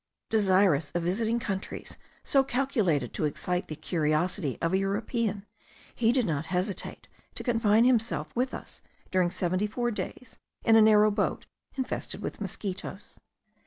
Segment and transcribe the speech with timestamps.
[0.29, 5.45] Desirous of visiting countries so calculated to excite the curiosity of a European,
[5.93, 10.81] he did not hesitate to confine himself with us during seventy four days in a
[10.81, 11.45] narrow boat
[11.77, 13.19] infested with mosquitos.